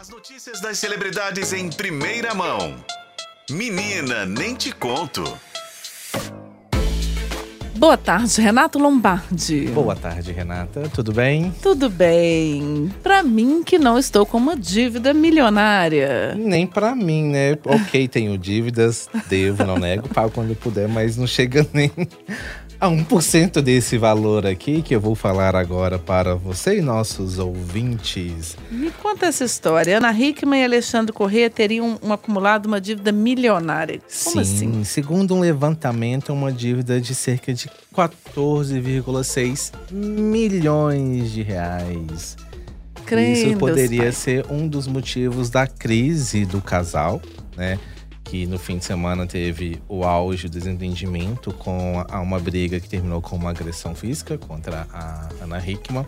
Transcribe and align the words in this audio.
As 0.00 0.08
notícias 0.08 0.62
das 0.62 0.78
celebridades 0.78 1.52
em 1.52 1.68
primeira 1.68 2.32
mão. 2.32 2.74
Menina, 3.50 4.24
nem 4.24 4.54
te 4.54 4.72
conto. 4.72 5.22
Boa 7.76 7.98
tarde, 7.98 8.40
Renato 8.40 8.78
Lombardi. 8.78 9.66
Boa 9.66 9.94
tarde, 9.94 10.32
Renata. 10.32 10.88
Tudo 10.88 11.12
bem? 11.12 11.54
Tudo 11.62 11.90
bem. 11.90 12.90
Pra 13.02 13.22
mim 13.22 13.62
que 13.62 13.78
não 13.78 13.98
estou 13.98 14.24
com 14.24 14.38
uma 14.38 14.56
dívida 14.56 15.12
milionária. 15.12 16.34
Nem 16.34 16.66
pra 16.66 16.94
mim, 16.94 17.24
né? 17.24 17.58
Ok, 17.62 18.08
tenho 18.08 18.38
dívidas, 18.38 19.06
devo, 19.28 19.66
não 19.66 19.78
nego, 19.78 20.08
pago 20.08 20.30
quando 20.30 20.56
puder, 20.56 20.88
mas 20.88 21.18
não 21.18 21.26
chega 21.26 21.66
nem 21.74 21.92
a 22.80 22.88
1% 22.88 23.60
desse 23.60 23.98
valor 23.98 24.46
aqui 24.46 24.80
que 24.80 24.94
eu 24.94 25.00
vou 25.00 25.14
falar 25.14 25.54
agora 25.54 25.98
para 25.98 26.34
você 26.34 26.78
e 26.78 26.80
nossos 26.80 27.38
ouvintes. 27.38 28.56
Me 28.70 28.90
conta 28.90 29.26
essa 29.26 29.44
história. 29.44 29.98
Ana 29.98 30.10
Hickman 30.18 30.62
e 30.62 30.64
Alexandre 30.64 31.12
Corrêa 31.12 31.50
teriam 31.50 31.98
um, 32.02 32.12
acumulado 32.12 32.66
uma 32.66 32.80
dívida 32.80 33.12
milionária. 33.12 34.00
Como 34.24 34.42
Sim, 34.42 34.54
assim? 34.54 34.84
segundo 34.84 35.34
um 35.34 35.40
levantamento, 35.40 36.32
uma 36.32 36.50
dívida 36.50 36.98
de 36.98 37.14
cerca 37.14 37.52
de 37.52 37.68
14,6 37.94 39.72
milhões 39.92 41.30
de 41.32 41.42
reais. 41.42 42.36
Em 43.12 43.32
Isso 43.32 43.58
poderia 43.58 44.04
Pai. 44.04 44.12
ser 44.12 44.46
um 44.48 44.68
dos 44.68 44.86
motivos 44.86 45.50
da 45.50 45.66
crise 45.66 46.46
do 46.46 46.62
casal, 46.62 47.20
né? 47.56 47.78
Que 48.30 48.46
no 48.46 48.60
fim 48.60 48.78
de 48.78 48.84
semana 48.84 49.26
teve 49.26 49.82
o 49.88 50.04
auge 50.04 50.48
do 50.48 50.52
desentendimento 50.52 51.52
com 51.52 52.04
a- 52.08 52.20
uma 52.20 52.38
briga 52.38 52.78
que 52.78 52.88
terminou 52.88 53.20
com 53.20 53.34
uma 53.34 53.50
agressão 53.50 53.92
física 53.92 54.38
contra 54.38 54.86
a 54.92 55.28
Ana 55.42 55.58
Hickman. 55.58 56.06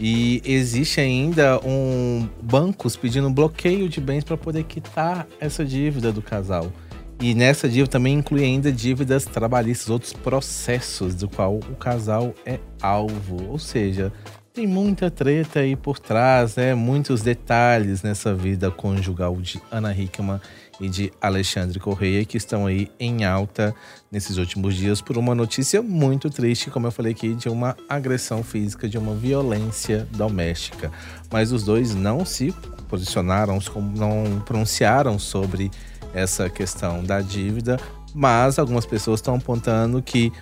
E 0.00 0.42
existe 0.44 1.00
ainda 1.00 1.60
um 1.64 2.28
bancos 2.42 2.96
pedindo 2.96 3.30
bloqueio 3.30 3.88
de 3.88 4.00
bens 4.00 4.24
para 4.24 4.36
poder 4.36 4.64
quitar 4.64 5.28
essa 5.38 5.64
dívida 5.64 6.10
do 6.10 6.20
casal. 6.20 6.72
E 7.20 7.34
nessa 7.34 7.68
dívida 7.68 7.86
também 7.88 8.14
inclui 8.18 8.42
ainda 8.42 8.72
dívidas 8.72 9.24
trabalhistas, 9.24 9.90
outros 9.90 10.12
processos 10.12 11.14
do 11.14 11.28
qual 11.28 11.54
o 11.56 11.76
casal 11.76 12.34
é 12.44 12.58
alvo. 12.82 13.44
Ou 13.48 13.60
seja, 13.60 14.12
tem 14.52 14.66
muita 14.66 15.08
treta 15.08 15.60
aí 15.60 15.76
por 15.76 16.00
trás, 16.00 16.56
né? 16.56 16.74
Muitos 16.74 17.22
detalhes 17.22 18.02
nessa 18.02 18.34
vida 18.34 18.72
conjugal 18.72 19.36
de 19.36 19.60
Ana 19.70 19.92
Hickman 19.96 20.40
e 20.80 20.88
de 20.88 21.12
Alexandre 21.20 21.78
Correia 21.78 22.24
que 22.24 22.36
estão 22.36 22.66
aí 22.66 22.90
em 22.98 23.24
alta 23.24 23.74
nesses 24.10 24.36
últimos 24.36 24.74
dias 24.74 25.00
por 25.00 25.18
uma 25.18 25.34
notícia 25.34 25.82
muito 25.82 26.30
triste, 26.30 26.70
como 26.70 26.86
eu 26.86 26.92
falei 26.92 27.12
aqui, 27.12 27.34
de 27.34 27.48
uma 27.48 27.76
agressão 27.88 28.42
física, 28.42 28.88
de 28.88 28.96
uma 28.96 29.14
violência 29.14 30.06
doméstica. 30.12 30.90
Mas 31.30 31.52
os 31.52 31.62
dois 31.62 31.94
não 31.94 32.24
se 32.24 32.54
posicionaram, 32.88 33.58
não 33.94 34.40
pronunciaram 34.40 35.18
sobre 35.18 35.70
essa 36.14 36.48
questão 36.48 37.04
da 37.04 37.20
dívida, 37.20 37.78
mas 38.14 38.58
algumas 38.58 38.86
pessoas 38.86 39.20
estão 39.20 39.34
apontando 39.34 40.02
que 40.02 40.32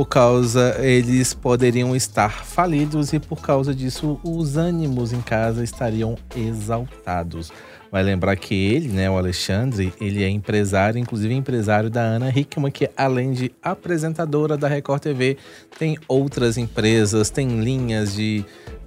por 0.00 0.08
causa 0.08 0.76
eles 0.78 1.34
poderiam 1.34 1.94
estar 1.94 2.42
falidos 2.42 3.12
e 3.12 3.20
por 3.20 3.42
causa 3.42 3.74
disso 3.74 4.18
os 4.24 4.56
ânimos 4.56 5.12
em 5.12 5.20
casa 5.20 5.62
estariam 5.62 6.16
exaltados. 6.34 7.52
Vai 7.92 8.02
lembrar 8.02 8.34
que 8.36 8.54
ele, 8.54 8.88
né, 8.88 9.10
o 9.10 9.18
Alexandre, 9.18 9.92
ele 10.00 10.24
é 10.24 10.28
empresário, 10.30 10.98
inclusive 10.98 11.34
empresário 11.34 11.90
da 11.90 12.00
Ana 12.00 12.30
Hickman, 12.30 12.72
que 12.72 12.88
além 12.96 13.32
de 13.32 13.52
apresentadora 13.62 14.56
da 14.56 14.68
Record 14.68 15.02
TV, 15.02 15.36
tem 15.78 15.98
outras 16.08 16.56
empresas, 16.56 17.28
tem 17.28 17.60
linhas 17.60 18.14
de 18.14 18.42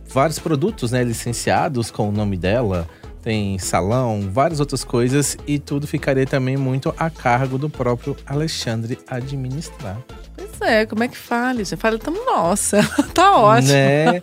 vários 0.09 0.39
produtos, 0.39 0.91
né, 0.91 1.03
licenciados 1.03 1.91
com 1.91 2.09
o 2.09 2.11
nome 2.11 2.38
dela. 2.38 2.89
Tem 3.22 3.59
salão, 3.59 4.31
várias 4.31 4.59
outras 4.59 4.84
coisas 4.84 5.38
e 5.45 5.59
tudo 5.59 5.86
ficaria 5.86 6.25
também 6.25 6.58
muito 6.58 6.91
a 6.97 7.09
cargo 7.11 7.59
do 7.59 7.69
próprio 7.69 8.17
Alexandre 8.25 8.97
administrar. 9.08 10.03
É, 10.66 10.86
como 10.86 11.03
é 11.03 11.08
que 11.08 11.18
fala? 11.18 11.63
Você 11.63 11.75
fala, 11.78 11.97
tamo 11.97 12.25
nossa, 12.25 12.81
tá 13.13 13.38
ótimo. 13.38 13.74
Né? 13.74 14.22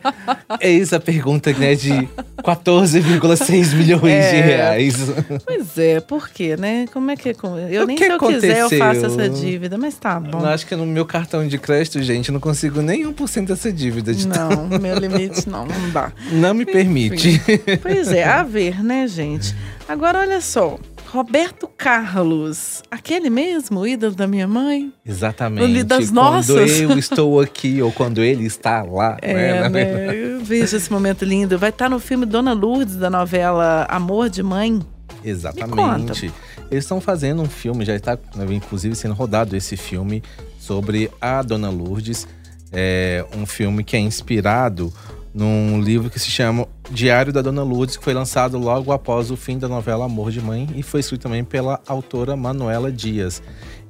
Eis 0.60 0.92
a 0.92 1.00
pergunta, 1.00 1.52
né, 1.52 1.74
de 1.74 2.08
14,6 2.42 3.74
milhões 3.74 4.02
de 4.30 4.36
É. 4.36 4.40
reais. 4.40 4.96
Pois 5.44 5.78
é, 5.78 6.00
por 6.00 6.28
quê, 6.28 6.56
né? 6.56 6.86
Como 6.92 7.10
é 7.10 7.16
que. 7.16 7.34
como- 7.34 7.58
Eu 7.58 7.84
O 7.84 7.86
nem 7.86 7.96
que 7.96 8.04
se 8.04 8.10
eu 8.12 8.18
quiser, 8.18 8.58
eu 8.60 8.70
faço 8.70 9.06
aconteceu? 9.06 9.20
essa 9.24 9.28
dívida, 9.28 9.78
mas 9.78 9.94
tá 9.96 10.18
bom. 10.18 10.40
Eu 10.40 10.46
acho 10.46 10.66
que 10.66 10.74
no 10.76 10.86
meu 10.86 11.04
cartão 11.04 11.46
de 11.46 11.58
crédito, 11.58 12.02
gente, 12.02 12.28
eu 12.28 12.32
não 12.32 12.40
consigo 12.40 12.80
nem 12.82 13.04
1% 13.06 13.46
dessa 13.46 13.72
dívida. 13.72 14.14
De 14.14 14.26
Não, 14.26 14.66
meu 14.80 14.96
limite 14.98 15.48
não, 15.48 15.66
não 15.66 15.90
dá. 15.90 16.12
Não 16.32 16.54
me 16.54 16.64
permite. 16.64 17.40
Pois 17.82 18.08
é, 18.12 18.24
a 18.24 18.42
ver, 18.42 18.82
né, 18.82 19.06
gente? 19.06 19.54
Agora, 19.88 20.20
olha 20.20 20.40
só. 20.40 20.78
Roberto 21.12 21.68
Carlos, 21.76 22.82
aquele 22.88 23.28
mesmo, 23.28 23.80
o 23.80 23.86
ídolo 23.86 24.14
da 24.14 24.28
minha 24.28 24.46
mãe? 24.46 24.92
Exatamente. 25.04 25.66
Li 25.66 25.82
das 25.82 26.06
quando 26.06 26.14
Nossas. 26.14 26.80
eu 26.80 26.96
estou 26.96 27.40
aqui 27.40 27.82
ou 27.82 27.90
quando 27.90 28.22
ele 28.22 28.46
está 28.46 28.82
lá. 28.82 29.16
É, 29.22 29.68
né? 29.68 29.68
Né? 29.68 30.14
Eu 30.14 30.44
vejo 30.44 30.76
esse 30.76 30.90
momento 30.90 31.24
lindo. 31.24 31.58
Vai 31.58 31.70
estar 31.70 31.88
no 31.88 31.98
filme 31.98 32.24
Dona 32.24 32.52
Lourdes, 32.52 32.96
da 32.96 33.10
novela 33.10 33.86
Amor 33.90 34.30
de 34.30 34.42
Mãe. 34.42 34.80
Exatamente. 35.24 36.32
Eles 36.70 36.84
estão 36.84 37.00
fazendo 37.00 37.42
um 37.42 37.48
filme, 37.48 37.84
já 37.84 37.96
está 37.96 38.16
inclusive 38.48 38.94
sendo 38.94 39.14
rodado 39.14 39.56
esse 39.56 39.76
filme 39.76 40.22
sobre 40.58 41.10
a 41.20 41.42
Dona 41.42 41.70
Lourdes. 41.70 42.26
É 42.72 43.24
um 43.36 43.46
filme 43.46 43.82
que 43.82 43.96
é 43.96 44.00
inspirado 44.00 44.92
num 45.32 45.80
livro 45.80 46.10
que 46.10 46.18
se 46.18 46.30
chama 46.30 46.66
Diário 46.90 47.32
da 47.32 47.40
Dona 47.40 47.62
Lourdes, 47.62 47.96
que 47.96 48.04
foi 48.04 48.12
lançado 48.12 48.58
logo 48.58 48.92
após 48.92 49.30
o 49.30 49.36
fim 49.36 49.58
da 49.58 49.68
novela 49.68 50.04
Amor 50.04 50.30
de 50.30 50.40
Mãe 50.40 50.68
e 50.74 50.82
foi 50.82 51.00
escrito 51.00 51.22
também 51.22 51.44
pela 51.44 51.80
autora 51.86 52.36
Manuela 52.36 52.90
Dias. 52.90 53.42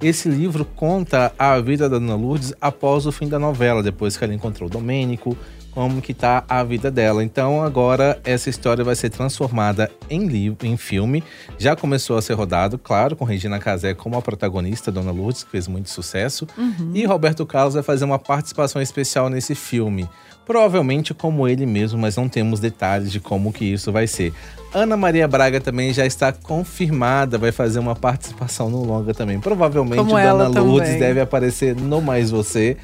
Esse 0.03 0.29
livro 0.29 0.65
conta 0.65 1.33
a 1.39 1.59
vida 1.61 1.89
da 1.89 1.99
Dona 1.99 2.15
Lourdes 2.15 2.55
após 2.61 3.07
o 3.07 3.13
fim 3.13 3.29
da 3.29 3.39
novela, 3.39 3.83
depois 3.83 4.17
que 4.17 4.25
ela 4.25 4.35
encontrou 4.35 4.69
Domênico, 4.69 5.37
como 5.73 6.03
que 6.03 6.13
tá 6.13 6.45
a 6.49 6.63
vida 6.63 6.91
dela. 6.91 7.23
Então 7.23 7.63
agora 7.63 8.21
essa 8.25 8.51
história 8.51 8.85
vai 8.85 8.95
ser 8.95 9.11
transformada 9.11 9.91
em 10.09 10.27
livro, 10.27 10.67
em 10.67 10.77
filme. 10.77 11.23
Já 11.59 11.77
começou 11.77 12.17
a 12.17 12.23
ser 12.23 12.35
rodado, 12.35 12.79
claro, 12.79 13.17
com 13.17 13.25
Regina 13.25 13.59
Casé 13.59 13.95
como 13.95 14.17
a 14.17 14.23
protagonista, 14.23 14.91
Dona 14.91 15.11
Lourdes, 15.13 15.45
que 15.45 15.51
fez 15.51 15.69
muito 15.69 15.91
sucesso. 15.91 16.47
E 16.95 17.05
Roberto 17.05 17.47
Carlos 17.47 17.75
vai 17.75 17.83
fazer 17.83 18.05
uma 18.05 18.19
participação 18.19 18.81
especial 18.83 19.29
nesse 19.29 19.55
filme. 19.55 20.09
Provavelmente 20.47 21.15
como 21.15 21.47
ele 21.47 21.65
mesmo, 21.65 21.99
mas 22.01 22.17
não 22.17 22.29
temos 22.29 22.59
detalhes 22.59 23.13
de 23.13 23.21
como 23.21 23.53
que 23.53 23.65
isso 23.65 23.93
vai 23.93 24.09
ser. 24.09 24.33
Ana 24.73 24.97
Maria 24.97 25.27
Braga 25.27 25.61
também 25.61 25.93
já 25.93 26.07
está 26.07 26.33
confirmada, 26.33 27.37
vai 27.39 27.53
fazer 27.53 27.79
uma 27.79 27.95
participação 27.95 28.71
no 28.71 28.85
longa 28.85 29.13
também. 29.13 29.39
Provavelmente 29.39 29.99
Como 29.99 30.11
Dona 30.11 30.49
Lourdes 30.61 30.91
também. 30.91 31.01
deve 31.01 31.21
aparecer 31.21 31.77
no 31.77 32.01
Mais 32.01 32.31
Você, 32.31 32.77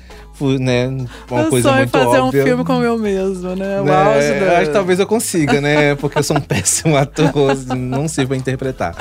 né? 0.61 0.89
Uma 1.31 1.43
eu 1.43 1.51
coisa 1.51 1.73
muito 1.73 1.91
fazer 1.91 2.19
óbvia. 2.19 2.43
um 2.43 2.45
filme 2.45 2.65
com 2.65 2.76
eu 2.83 2.99
mesmo, 2.99 3.55
né? 3.55 3.81
O 3.81 3.85
Né, 3.85 3.95
auge 3.95 4.41
da... 4.41 4.59
Acho 4.59 4.67
que 4.67 4.73
talvez 4.73 4.99
eu 4.99 5.07
consiga, 5.07 5.61
né? 5.61 5.95
Porque 5.97 6.19
eu 6.19 6.23
sou 6.23 6.37
um 6.37 6.41
péssimo 6.43 6.97
ator, 6.97 7.33
não 7.77 8.09
sirvo 8.09 8.29
pra 8.29 8.37
interpretar. 8.37 8.95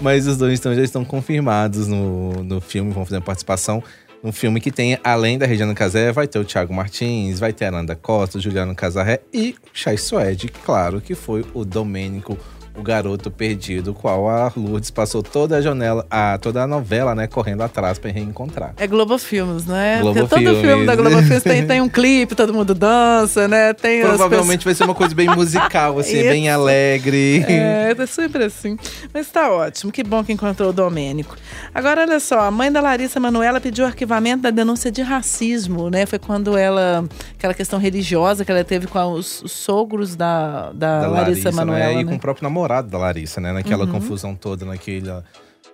Mas 0.00 0.26
os 0.26 0.36
dois 0.36 0.58
então, 0.58 0.74
já 0.74 0.82
estão 0.82 1.04
confirmados 1.04 1.86
no, 1.86 2.42
no 2.42 2.60
filme, 2.60 2.92
vão 2.92 3.04
fazer 3.04 3.16
uma 3.16 3.22
participação. 3.22 3.82
No 4.22 4.32
filme 4.32 4.60
que 4.60 4.70
tem, 4.70 4.98
além 5.02 5.38
da 5.38 5.46
Regina 5.46 5.72
Casé, 5.74 6.12
vai 6.12 6.26
ter 6.28 6.38
o 6.38 6.44
Thiago 6.44 6.74
Martins, 6.74 7.38
vai 7.40 7.52
ter 7.54 7.64
a 7.66 7.68
Ananda 7.68 7.94
Costa, 7.96 8.36
o 8.36 8.40
Juliano 8.40 8.74
Casarré 8.74 9.20
e 9.32 9.54
o 9.62 9.68
Chay 9.72 9.96
Suede, 9.96 10.48
claro, 10.48 11.00
que 11.00 11.14
foi 11.14 11.44
o 11.54 11.64
Domênico, 11.64 12.36
o 12.80 12.82
garoto 12.82 13.30
perdido, 13.30 13.94
qual 13.94 14.28
a 14.28 14.50
Lourdes 14.56 14.90
passou 14.90 15.22
toda 15.22 15.56
a 15.56 15.60
janela, 15.60 16.04
a, 16.10 16.38
toda 16.38 16.62
a 16.62 16.66
novela, 16.66 17.14
né, 17.14 17.26
correndo 17.26 17.62
atrás 17.62 17.98
pra 17.98 18.10
reencontrar. 18.10 18.74
É 18.76 18.86
Globo 18.86 19.18
Filmes, 19.18 19.66
né? 19.66 19.98
Globo 20.00 20.20
Porque 20.20 20.44
todo 20.44 20.60
filme 20.60 20.86
da 20.86 20.96
Globo 20.96 21.18
Filmes 21.18 21.42
tem, 21.42 21.66
tem 21.66 21.80
um 21.80 21.88
clipe, 21.90 22.34
todo 22.34 22.52
mundo 22.52 22.74
dança, 22.74 23.46
né? 23.46 23.72
Tem 23.74 24.00
Provavelmente 24.02 24.64
vai 24.64 24.74
ser 24.74 24.84
uma 24.84 24.94
coisa 24.94 25.14
bem 25.14 25.28
musical, 25.28 25.98
assim, 25.98 26.16
Isso. 26.16 26.28
bem 26.28 26.48
alegre. 26.48 27.44
É, 27.46 27.94
é 27.96 28.06
sempre 28.06 28.44
assim. 28.44 28.76
Mas 29.12 29.28
tá 29.28 29.50
ótimo, 29.52 29.92
que 29.92 30.02
bom 30.02 30.24
que 30.24 30.32
encontrou 30.32 30.70
o 30.70 30.72
Domênico. 30.72 31.36
Agora, 31.74 32.02
olha 32.02 32.18
só, 32.18 32.40
a 32.40 32.50
mãe 32.50 32.72
da 32.72 32.80
Larissa 32.80 33.20
Manoela 33.20 33.60
pediu 33.60 33.84
arquivamento 33.84 34.42
da 34.42 34.50
denúncia 34.50 34.90
de 34.90 35.02
racismo, 35.02 35.90
né? 35.90 36.06
Foi 36.06 36.18
quando 36.18 36.56
ela, 36.56 37.04
aquela 37.36 37.52
questão 37.54 37.78
religiosa 37.78 38.44
que 38.44 38.50
ela 38.50 38.64
teve 38.64 38.86
com 38.86 39.12
os, 39.12 39.42
os 39.42 39.52
sogros 39.52 40.16
da, 40.16 40.72
da, 40.72 41.00
da 41.02 41.08
Larissa, 41.08 41.52
Manoela. 41.52 41.94
né? 41.94 42.00
E 42.00 42.04
né? 42.04 42.10
com 42.10 42.16
o 42.16 42.20
próprio 42.20 42.44
namorado 42.44 42.69
da 42.88 42.98
Larissa, 42.98 43.40
né? 43.40 43.52
Naquela 43.52 43.84
Uhum. 43.84 43.92
confusão 43.92 44.34
toda, 44.34 44.64
naquela. 44.64 45.24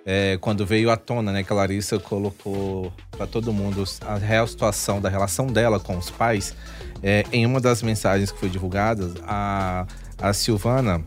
é, 0.08 0.38
quando 0.40 0.64
veio 0.64 0.88
à 0.90 0.96
tona, 0.96 1.32
né? 1.32 1.42
Que 1.42 1.52
a 1.52 1.56
Larissa 1.56 1.98
colocou 1.98 2.92
pra 3.10 3.26
todo 3.26 3.52
mundo 3.52 3.82
a 4.06 4.16
real 4.16 4.46
situação 4.46 5.00
da 5.00 5.08
relação 5.08 5.46
dela 5.48 5.78
com 5.80 5.96
os 5.98 6.10
pais. 6.10 6.54
é, 7.02 7.24
em 7.32 7.44
uma 7.44 7.60
das 7.60 7.82
mensagens 7.82 8.30
que 8.32 8.38
foi 8.40 8.48
divulgada, 8.48 9.12
a, 9.26 9.84
a 10.18 10.32
Silvana, 10.32 11.04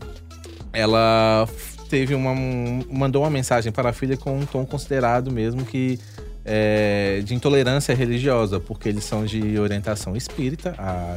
ela 0.72 1.48
teve 1.88 2.14
uma. 2.14 2.30
um- 2.30 2.84
mandou 2.90 3.22
uma 3.22 3.30
mensagem 3.30 3.72
para 3.72 3.90
a 3.90 3.92
filha 3.92 4.16
com 4.16 4.38
um 4.38 4.46
tom 4.46 4.64
considerado 4.64 5.30
mesmo 5.30 5.64
que. 5.64 5.98
é, 6.44 7.20
de 7.24 7.34
intolerância 7.34 7.94
religiosa, 7.94 8.58
porque 8.58 8.88
eles 8.88 9.04
são 9.04 9.24
de 9.26 9.58
orientação 9.58 10.16
espírita, 10.16 10.74
a, 10.78 11.16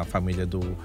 a 0.00 0.04
família 0.06 0.44
do, 0.46 0.76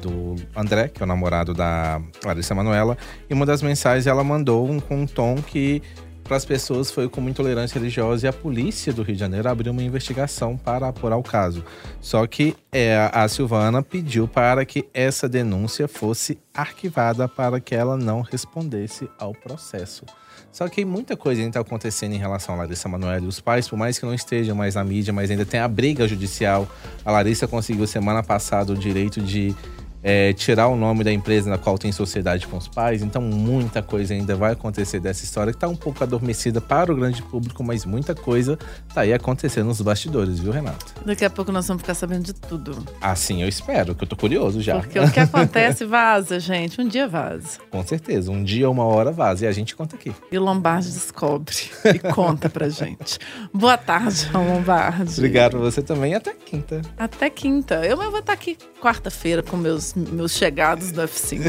do 0.00 0.36
André, 0.56 0.88
que 0.88 1.02
é 1.02 1.04
o 1.04 1.06
namorado 1.06 1.54
da 1.54 2.00
Larissa 2.24 2.54
Manoela. 2.54 2.96
E 3.28 3.34
uma 3.34 3.46
das 3.46 3.62
mensagens 3.62 4.06
ela 4.06 4.24
mandou 4.24 4.68
um, 4.68 4.80
com 4.80 5.02
um 5.02 5.06
tom 5.06 5.36
que 5.36 5.82
para 6.24 6.38
as 6.38 6.44
pessoas 6.44 6.90
foi 6.90 7.06
como 7.06 7.28
intolerância 7.28 7.78
religiosa 7.78 8.26
e 8.26 8.28
a 8.28 8.32
polícia 8.32 8.92
do 8.92 9.02
Rio 9.02 9.14
de 9.14 9.20
Janeiro 9.20 9.46
abriu 9.46 9.72
uma 9.72 9.82
investigação 9.82 10.56
para 10.56 10.88
apurar 10.88 11.18
o 11.18 11.22
caso. 11.22 11.62
Só 12.00 12.26
que 12.26 12.56
é, 12.72 13.10
a 13.12 13.28
Silvana 13.28 13.82
pediu 13.82 14.26
para 14.26 14.64
que 14.64 14.88
essa 14.94 15.28
denúncia 15.28 15.86
fosse 15.86 16.38
arquivada 16.54 17.28
para 17.28 17.60
que 17.60 17.74
ela 17.74 17.96
não 17.96 18.22
respondesse 18.22 19.08
ao 19.18 19.34
processo. 19.34 20.06
Só 20.50 20.68
que 20.68 20.84
muita 20.84 21.16
coisa 21.16 21.40
ainda 21.40 21.50
está 21.50 21.60
acontecendo 21.60 22.14
em 22.14 22.18
relação 22.18 22.54
a 22.54 22.58
Larissa 22.58 22.88
Manoela 22.88 23.24
e 23.24 23.28
os 23.28 23.40
pais, 23.40 23.68
por 23.68 23.76
mais 23.76 23.98
que 23.98 24.06
não 24.06 24.14
estejam 24.14 24.56
mais 24.56 24.76
na 24.76 24.84
mídia, 24.84 25.12
mas 25.12 25.30
ainda 25.30 25.44
tem 25.44 25.60
a 25.60 25.68
briga 25.68 26.08
judicial. 26.08 26.66
A 27.04 27.10
Larissa 27.10 27.46
conseguiu 27.46 27.86
semana 27.86 28.22
passada 28.22 28.72
o 28.72 28.76
direito 28.76 29.20
de 29.20 29.54
é, 30.04 30.34
tirar 30.34 30.68
o 30.68 30.76
nome 30.76 31.02
da 31.02 31.10
empresa 31.10 31.48
na 31.48 31.56
qual 31.56 31.78
tem 31.78 31.90
sociedade 31.90 32.46
com 32.46 32.58
os 32.58 32.68
pais. 32.68 33.02
Então, 33.02 33.22
muita 33.22 33.82
coisa 33.82 34.12
ainda 34.12 34.36
vai 34.36 34.52
acontecer 34.52 35.00
dessa 35.00 35.24
história 35.24 35.50
que 35.50 35.56
está 35.56 35.66
um 35.66 35.74
pouco 35.74 36.04
adormecida 36.04 36.60
para 36.60 36.92
o 36.92 36.96
grande 36.96 37.22
público, 37.22 37.64
mas 37.64 37.86
muita 37.86 38.14
coisa 38.14 38.58
está 38.86 39.00
aí 39.00 39.14
acontecendo 39.14 39.66
nos 39.66 39.80
bastidores, 39.80 40.38
viu, 40.38 40.52
Renato? 40.52 40.94
Daqui 41.06 41.24
a 41.24 41.30
pouco 41.30 41.50
nós 41.50 41.66
vamos 41.66 41.82
ficar 41.82 41.94
sabendo 41.94 42.24
de 42.24 42.34
tudo. 42.34 42.84
Assim 43.00 43.42
eu 43.42 43.48
espero, 43.48 43.94
que 43.94 44.04
eu 44.04 44.08
tô 44.08 44.14
curioso 44.14 44.60
já. 44.60 44.78
Porque 44.78 44.98
o 44.98 45.10
que 45.10 45.18
acontece 45.20 45.86
vaza, 45.86 46.38
gente. 46.38 46.78
Um 46.78 46.86
dia 46.86 47.08
vaza. 47.08 47.58
Com 47.70 47.82
certeza. 47.86 48.30
Um 48.30 48.44
dia, 48.44 48.68
uma 48.68 48.84
hora 48.84 49.10
vaza. 49.10 49.46
E 49.46 49.48
a 49.48 49.52
gente 49.52 49.74
conta 49.74 49.96
aqui. 49.96 50.12
E 50.30 50.36
o 50.36 50.42
Lombardi 50.42 50.90
descobre 50.90 51.54
e 51.86 51.98
conta 52.12 52.50
pra 52.50 52.68
gente. 52.68 53.18
Boa 53.52 53.78
tarde, 53.78 54.28
João 54.30 54.54
Lombardi. 54.54 55.14
Obrigado 55.14 55.58
você 55.58 55.80
também. 55.80 56.14
Até 56.14 56.34
quinta. 56.34 56.82
Até 56.98 57.30
quinta. 57.30 57.86
Eu 57.86 57.96
vou 57.96 58.18
estar 58.18 58.34
aqui 58.34 58.58
quarta-feira 58.80 59.42
com 59.42 59.56
meus 59.56 59.93
meus 59.96 60.32
chegados 60.32 60.92
do 60.92 61.02
F5. 61.02 61.40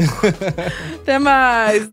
Até 1.02 1.18
mais! 1.18 1.90